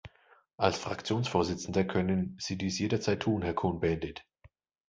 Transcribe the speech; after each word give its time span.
Als 0.57 0.79
Fraktionsvorsitzender 0.79 1.83
können 1.83 2.35
Sie 2.41 2.57
dies 2.57 2.79
jederzeit 2.79 3.19
tun, 3.19 3.43
Herr 3.43 3.53
Cohn-Bendit. 3.53 4.25